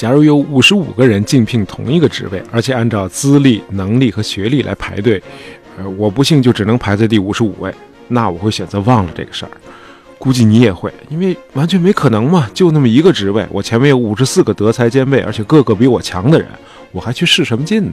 [0.00, 5.22] 假如有五十五个人竞聘同一个职位，而且按照资历、能力和学历来排队，
[5.76, 7.70] 呃，我不幸就只能排在第五十五位，
[8.08, 9.50] 那我会选择忘了这个事儿。
[10.16, 16.48] 估计你也会，因为完全没可能嘛，就那么一个职位，我前面有五十四个德才兼备，而且个个比我强的人，
[16.92, 17.92] 我还去试什么劲呢？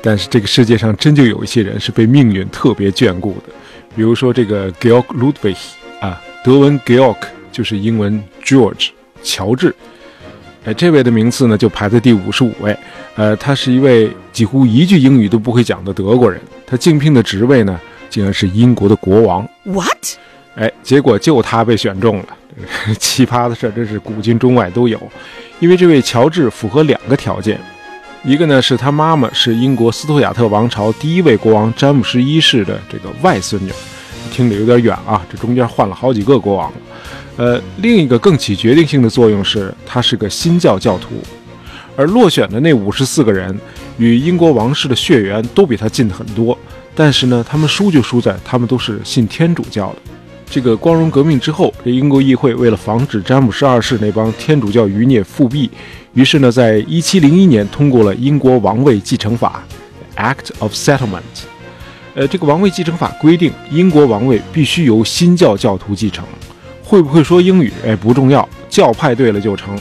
[0.00, 3.52] 但是这个世界上真就有一些人是被命运特别眷顾的，
[3.96, 5.56] 比如说这个 Georg Ludwig
[6.00, 7.16] 啊，德文 Georg
[7.50, 8.90] 就是英文 George
[9.24, 9.74] 乔治，
[10.64, 12.76] 哎，这位的名次呢就排在第五十五位，
[13.14, 19.48] 呃，他是一位几乎一句英语都不会讲的德国人，他竞聘的职位呢竟然是英国的国王。
[19.64, 20.16] What？
[20.56, 22.26] 哎，结果就他被选中了，
[23.00, 25.00] 奇葩的事真是古今中外都有。
[25.60, 27.58] 因为这位乔治符合两个条件，
[28.22, 33.70] 一个呢是他妈妈是英国斯图亚特王朝第一位国王詹姆斯一世的这个外孙女，
[34.30, 36.70] 听着有点远啊，这中间换了好几个国王。
[37.40, 41.14] 呃，另一个更起决定性的作用是，他是个新教教徒，
[41.96, 43.58] 而落选的那五十四个人
[43.96, 46.58] 与英国王室的血缘都比他近很多，
[46.94, 49.96] 但是呢，他们输就输在他们都是信天主教的。
[50.50, 55.70] 这个光荣革命之后，这英国议会为了防止詹姆士二世那帮天主教余孽复辟，
[56.12, 59.64] 于是呢，在一七零一年通过了英国王位继承法
[60.16, 61.46] （Act of Settlement）。
[62.14, 66.22] 呃，这个王位继承法规定，英国王位必须由新教教徒继承。
[66.90, 67.72] 会不会说英语？
[67.86, 69.78] 哎，不重要，教派对了就成。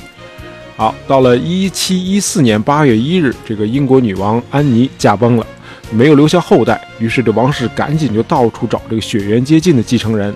[0.78, 5.44] 好，到了一七一四年八月一日，这个英国女王安妮驾崩了，
[5.90, 10.32] 没有留下后代，于是这王室赶紧就到处找这个血缘接近的继承人。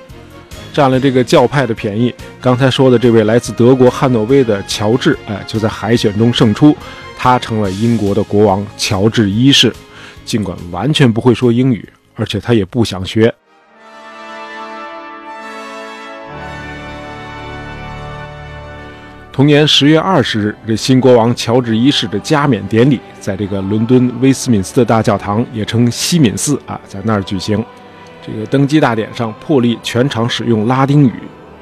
[0.73, 2.11] 占了这个教派的便宜。
[2.41, 6.75] 刚才说的这位来自德国汉诺威的乔治，哎，就在海选中胜出，
[7.15, 9.71] 他成了英国的国王乔治一世。
[10.25, 13.31] 尽管完全不会说英语，而且他也不想学。
[19.33, 27.57] 同年十月二十日，这新国王乔治一世的加冕典礼在这个伦敦威斯敏斯特大教堂，也称西敏寺啊，在那儿举行。
[28.23, 31.13] 这个登基大典上，破例全场使用拉丁语，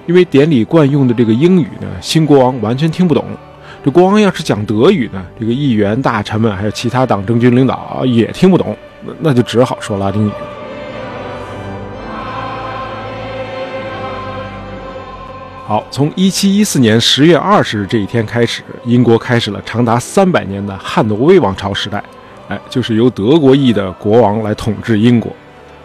[0.06, 3.24] 因为典礼惯用的这个英语呢，新国王完全听不懂。
[3.86, 10.32] 这国王要是讲德语呢，这个议员、大臣们还有其他党政军领导也听不懂，那那就只好说拉丁语。
[15.72, 22.04] 好，从一七一四年十月二十日这一天开始，英国开始了长达三百年的汉诺威王朝时代，
[22.50, 25.32] 哎，就是由德国裔的国王来统治英国。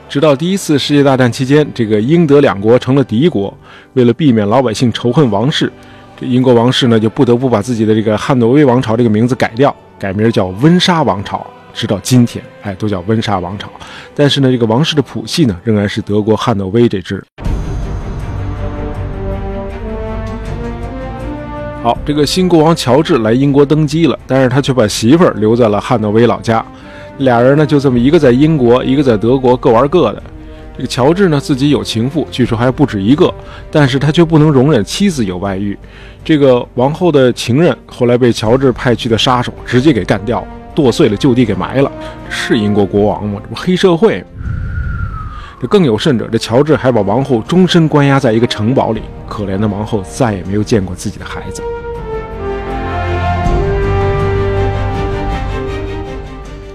[0.09, 3.57] 直到第一次世界大战期间，这个英德两国成了敌国。
[3.93, 5.73] 为了避免老百姓仇恨王室，
[6.19, 11.47] 这英国王室呢就不得不把自己的这个汉诺威王朝这个名字改掉，改名叫温莎王朝。
[11.73, 13.71] 直到今天，哎，都叫温莎王朝。
[14.17, 17.25] 但是呢，这个王室的谱系呢仍然是德国汉诺威这支。
[21.87, 26.67] 好，这个新国王乔治来英国登基了，但是他却把媳妇儿留在了汉诺威老家。
[27.19, 30.21] 俩人呢，就这么一个在英国，一个在德国，各玩各的。
[30.77, 33.33] 这个乔治呢，自己有情妇，据说还不止一个，
[33.71, 35.79] 但是他却不能容忍妻子有外遇。
[36.25, 41.93] 这个王后的情人后来被乔治派去的杀手直接给干掉了，剁碎了就地给埋了。
[42.29, 43.41] 是英国国王吗？
[43.45, 44.25] 这不黑社会？
[45.61, 51.63] 这更有甚者，这乔治还把王后终身关押在一个城堡里，可怜的王后再也没有见过自己的孩子。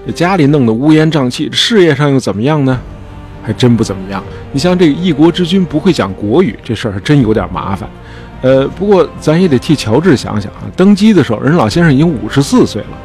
[0.06, 2.78] 这家里弄得乌烟瘴气，事业上又怎么样呢？
[3.42, 4.22] 还真不怎么样。
[4.52, 7.88] 你像这个一国之君不会讲国语，这事儿还真有点麻烦。
[8.40, 10.62] 呃，不过咱也得替乔治想想啊。
[10.76, 12.98] 登基的时候，人老先生已经五十四岁了，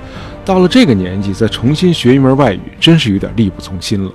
[0.44, 4.12] 到了这个年纪再重新学一门外语，真是有点力不从心了。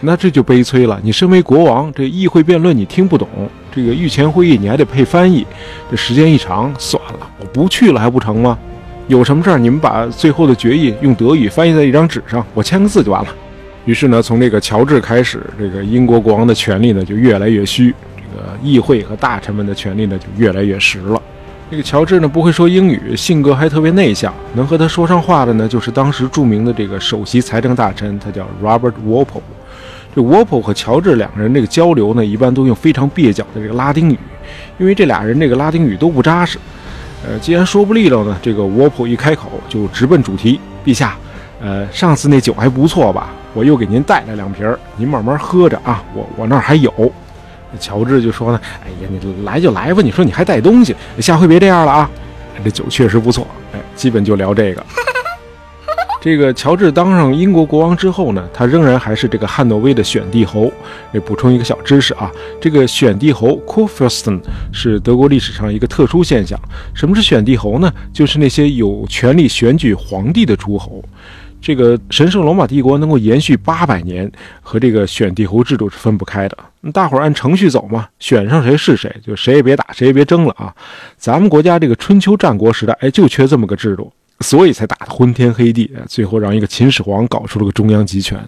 [0.00, 1.00] 那这就悲催了。
[1.02, 3.28] 你身为国王，这议会辩论你听不懂，
[3.74, 5.44] 这个御前会议你还得配翻译，
[5.90, 8.58] 这时间一长，算了，我不去了还不成吗？
[9.08, 13.28] 有什么事儿，你们把最后的决议用德语翻译在一张纸上，我签个字就完了。
[13.84, 21.22] 于是呢，从这个乔治开始，这个英国国王的权力呢就越来越虚，这个议会和大臣们的权力呢就越来越实了。
[21.70, 29.40] 这个乔治呢不会说英语，性格还特别内向，能和他说上话的呢就是当时著名的这个首席财政大臣，他叫 Robert Walpole。
[30.14, 34.18] 这 Walpole 和乔治两个人这个交流呢，一般都用非常蹩脚的这个拉丁语，
[34.78, 36.58] 因为这俩人这个拉丁语都不扎实。
[37.26, 40.60] 呃，既然说不利落呢，这个沃普一开口就直奔主题。
[40.84, 41.16] 陛下，
[41.60, 43.30] 呃，上次那酒还不错吧？
[43.52, 46.04] 我又给您带了两瓶，您慢慢喝着啊。
[46.14, 47.12] 我我那儿还有。
[47.80, 50.00] 乔治就说呢，哎呀，你来就来吧。
[50.00, 52.10] 你说你还带东西，下回别这样了啊。
[52.64, 54.86] 这酒确实不错，哎，基本就聊这个。
[56.26, 60.72] 这个乔治当上英国国王之后呢，他仍然还是这个汉诺威的选帝侯。
[61.24, 64.40] 补充一个小知识啊，这个选帝侯 Kurfürsten
[64.72, 66.58] 是德国历史上一个特殊现象。
[66.92, 67.92] 什么是选帝侯呢？
[68.12, 71.00] 就是那些有权利选举皇帝的诸侯。
[71.62, 74.28] 这个神圣罗马帝国能够延续八百年，
[74.60, 76.58] 和这个选帝侯制度是分不开的。
[76.92, 80.74] 大伙儿按程序走嘛，选上谁是谁，就谁也别打，谁也别争了啊。
[81.16, 84.12] 咱们国家这个春秋战国时代，哎，就缺这么个制度。
[84.40, 88.38] 所以才打得昏天黑地，最后让一个秦始皇搞出了个中央集权。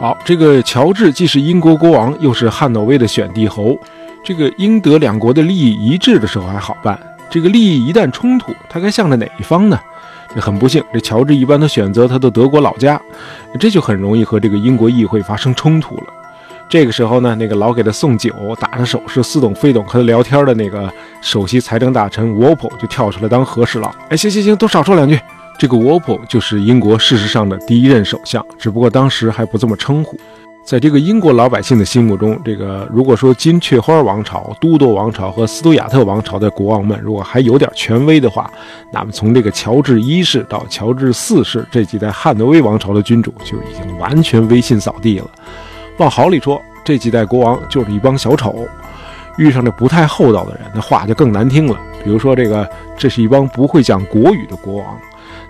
[0.00, 3.78] 好，这个乔治既是英国国王，又是汉诺威的选帝侯。
[4.22, 6.98] 这个英德两国的利益一致的时候还好办，
[7.30, 9.78] 这个利益一旦冲突，他该向着哪一方呢？
[10.34, 13.00] 这很不幸，这乔治一般都选择他的德国老家，
[13.58, 16.04] 这就很容易和这个英国议会发生冲突了。
[16.74, 20.92] 这个时候呢，那个老给他送酒、打着手势、似懂非懂和他聊天的那个
[21.22, 23.94] 首席财政大臣 w o p p 就跳出来当和事佬。
[24.08, 25.16] 哎，行行行，都少说两句。
[25.56, 30.18] 这个 w o p p 就是英国事实上的第一任首相，只不过当时还不这么称呼。
[30.66, 38.50] 在这个英国老百姓的心目中，这个如果说金雀花王朝、都铎王朝和斯图亚特王朝的国王们如果还有点权威的话，
[38.92, 45.30] 那么从这个乔治一世到乔治四世这几代汉诺威王朝的君主就已经完全威信扫地了。
[45.98, 48.66] 往好里说，这几代国王就是一帮小丑；
[49.36, 51.78] 遇上这不太厚道的人，那话就更难听了。
[52.02, 54.98] 比如说，这个这是一帮不会讲国语的国王，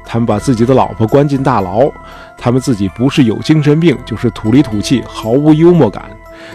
[0.04, 1.90] 他们把自己的老婆关进大牢，
[2.36, 6.10] 他们自己不是有精神病，就是土里土气，毫无幽默感。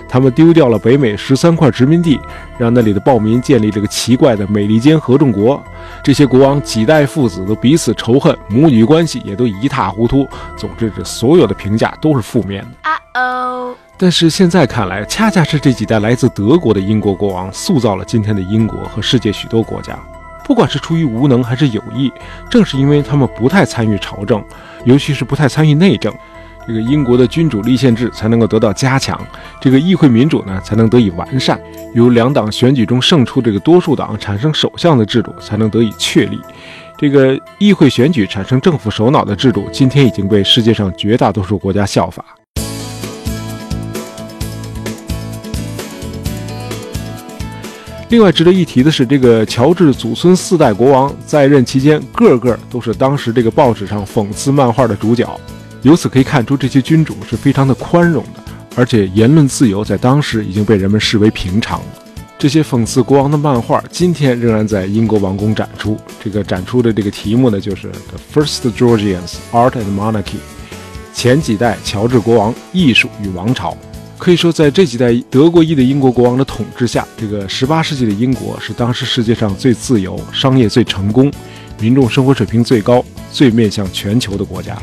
[0.07, 2.19] 他们丢掉了北美十三块殖民地，
[2.57, 5.61] 让那里的暴民建立这个奇怪的美利坚合众国。
[6.03, 10.27] 这些国王几代父子都彼此仇恨，母女关系也都一塌糊涂。
[10.57, 12.89] 总之，这所有的评价都是负面的。
[12.89, 13.75] 啊哦。
[13.97, 19.99] 但是现在看来，恰恰是这几代来自德国的英国国王，塑造了今天的英国和世界许多国家。
[20.45, 22.11] 不管是出于无能还是有意，
[22.49, 24.43] 正是因为他们不太参与朝政，
[24.83, 26.11] 尤其是不太参与内政。
[26.69, 29.19] 这个英国的君主立宪制才能够得到加强，
[29.59, 31.59] 这个议会民主呢才能得以完善，
[31.95, 36.39] 由两党选举中胜出这个多数党产生首相的制度才能得以确立。
[36.95, 42.23] 这个议会选举产生政府首脑的制度，今天已经被世界上绝大多数国家效法。
[48.09, 55.27] 另外值得一提的是，这个乔治祖孙四代国王在任期间，个个都是当时这个报纸上讽刺漫画的主角。
[55.81, 58.43] 由此可以看出，这些君主是非常的宽容的，
[58.75, 61.85] 而且言论自由在当时已经被人们视为平常了。
[62.37, 65.97] 这些讽刺国王的漫画，今天仍然在英国王宫展出。
[66.23, 70.39] 这个展出的这个题目呢，就是 The First Georgians: Art and Monarchy，
[71.13, 73.77] 前几代乔治国王艺术与王朝。
[74.17, 81.31] 可以说，在这几代德国裔的英国国王的统治下，这个18世纪的英国是当时世界上最自由、商业最成功、
[81.79, 84.77] 民众生活水平最高、最面向全球的国家。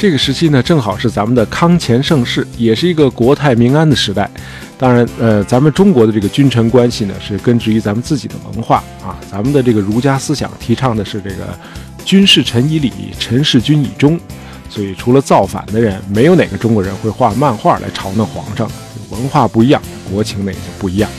[0.00, 4.30] 这个时期呢，正好是咱们的康乾盛世，也是一个国泰民安的时代。
[4.78, 9.20] 当然，呃，咱们中国的这个君臣关系呢，是根植于咱们自己的文化啊。
[9.30, 11.54] 咱们的这个儒家思想提倡的是这个
[12.02, 14.18] “君事臣以礼，臣事君以忠”。
[14.70, 18.66] 所以，除了造反的人，没有哪个中国人会画漫画来嘲弄皇上。
[19.10, 21.10] 文化不一样，国情呢也就不一样。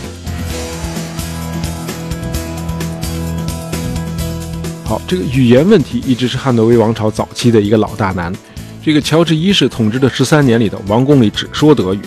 [4.86, 8.34] 好，这个语言问题一直是汉诺威王朝早期的一个老大难。
[8.84, 12.00] 这个乔治一世统治的十三年里头，王宫里只说德语。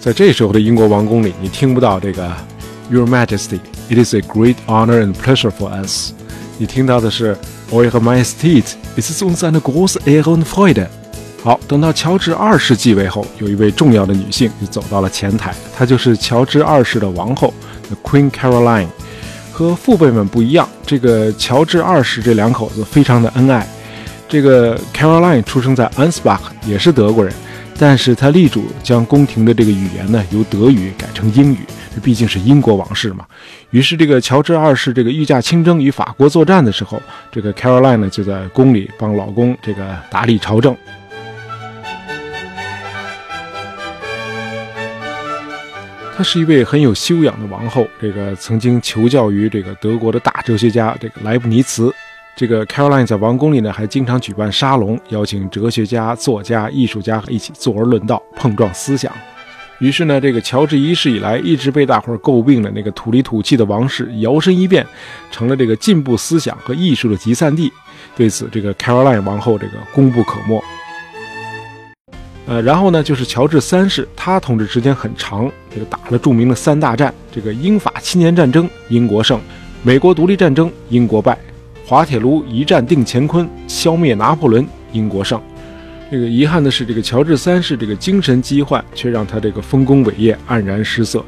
[0.00, 2.32] 在这时候的英国王宫里，你听不到这个
[2.90, 6.12] “Your Majesty, it is a great honor and pleasure for us”，
[6.56, 7.36] 你听到的是
[7.70, 8.64] “Eure Majestät,
[8.96, 10.86] es ist uns eine große Ehre und Freude”。
[11.42, 17.52] 好，等到乔治二世继位后，有一位重要的女性就走到了前台，她就是乔治二世的王后
[17.90, 18.88] ，The，Queen Caroline。
[19.52, 23.66] 和父辈们不一样，这个乔治二世这两口子非常的恩爱。
[24.28, 27.32] 这个 Caroline 出生在 Ansbach，也是德国人，
[27.78, 31.58] 但是他力主将宫廷的这个语言呢由德语改成英语，
[32.02, 33.24] 毕竟是英国王室嘛。
[33.70, 40.76] 于是这个乔治二世这个御驾亲征与法国作战的时候，这个 Caroline 呢就在宫里帮老公这个打理朝政。
[46.16, 51.94] 她是一位很有修养的王后，这个曾经求教于这个德国的大哲学家这个莱布尼茨。
[52.36, 59.10] 这个 Caroline 在王宫里呢，还经常举办沙龙，邀请哲学家、作家、艺术家一起坐而论道，碰撞思想。
[59.78, 64.86] 于是呢，这个乔治一世以来一直被大伙儿诟病的那个土里土气的王室，摇身一变
[65.30, 67.72] 成了这个进步思想和艺术的集散地。
[68.14, 70.62] 对此，这个 Caroline 王后这个功不可没。
[72.46, 79.40] 呃，然后呢，就是乔治三世，他统治时间很长，这个打了著名的三大战，这个英法七年战争，英国胜。
[79.82, 81.34] 美国独立战争，英国败；
[81.88, 85.40] 滑铁卢一战定乾坤，消灭拿破仑，英国胜。
[86.10, 91.24] 这个遗憾的是，这个乔治三世这个精神疾患，却让他这个丰功伟业黯然失色。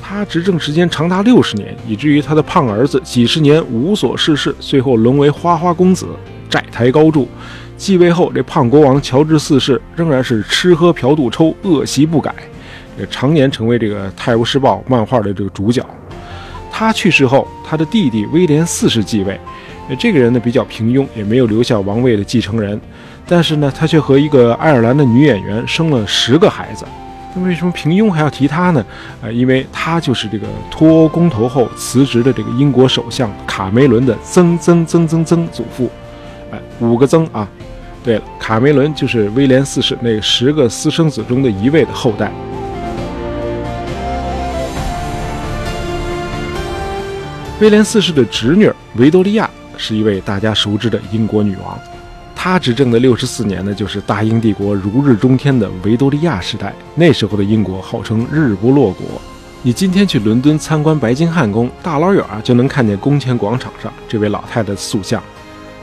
[0.00, 6.08] 他执政时间长达六十年，以至于他的胖儿子几十年无所事事，最后沦为花花公子，
[6.50, 7.28] 债台高筑。
[7.76, 12.34] 继位后，这胖国王乔治四世仍然是吃喝嫖赌抽，恶习不改，
[12.98, 15.84] 也常年成为这个《泰晤士报》漫画的这个主角。
[16.72, 19.38] 他去世后，他的弟弟威廉四世继位。
[19.98, 22.80] 这个人呢比较平庸，也没有留下王位的继承人，
[23.26, 26.84] 但是呢，他却和一个爱尔兰的女演员生了十个孩子。
[27.34, 28.84] 那为什么平庸还要提他呢？
[29.22, 35.90] 呃，因为他就是这个脱欧公投后辞职的这个英国首相卡梅伦的曾曾曾曾曾祖父。
[36.50, 37.48] 哎，五个曾啊！
[38.04, 42.30] 对了，卡梅伦就是威廉四世那十个私生子中的一位的后代。
[47.60, 49.48] 威廉四世的侄女维多利亚
[49.82, 51.76] 是一位大家熟知的英国女王。
[52.36, 56.72] 她执政的六十四年呢，就是大英帝国如日中天的维多利亚时代。
[56.94, 59.20] 那时候的英国号称日不落国。
[59.62, 65.20] 你今天去伦敦参观白金汉宫，大老远啊就能看见宫前广场上这位老太太的塑像。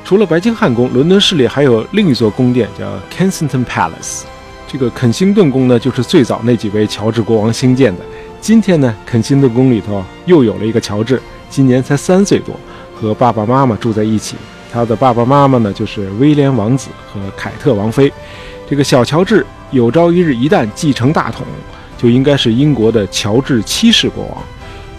[0.05, 4.23] 除了白金汉宫，伦敦市里还有另一座宫殿叫 Kensington Palace。
[4.67, 8.01] 这个肯辛顿宫呢，就是最早那几位乔治国王兴建的。
[8.41, 12.55] 今天呢，肯辛顿宫里头又有了一个乔治，今年才三岁多，
[12.99, 14.35] 和爸爸妈妈住在一起。
[14.71, 18.11] 他的爸爸妈妈呢，就是威廉王子和凯特王妃。
[18.69, 21.43] 这个小乔治有朝一日一旦继承大统，
[21.97, 24.37] 就应该是英国的乔治七世国王。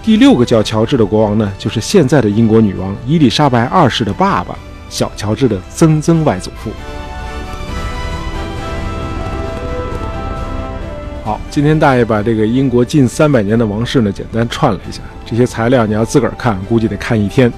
[0.03, 4.57] 第六个叫乔治的国王呢，就是现在的英国女王伊丽莎白二世的爸爸，
[4.89, 6.71] 小乔治的曾曾外祖父。
[11.23, 15.01] 好，今天大爷把这个英国近三百年的王室呢，简单串了一下。
[15.25, 17.53] 这些材料你要自个儿看，估计得看一天。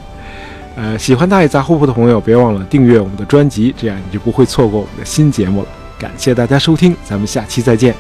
[0.74, 5.68] 呃，喜欢大爷杂货铺的朋友，别忘了订阅我们的专辑，这样你就不会错过我们的新节目了。
[5.98, 7.94] 感谢大家收听，咱们下期再见。